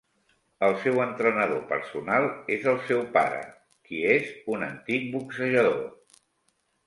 [0.67, 3.43] El seu entrenador personal és el seu pare,
[3.89, 5.79] qui és un antic boxejador.